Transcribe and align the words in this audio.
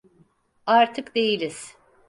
Artık 0.65 1.15
değiliz. 1.15 1.75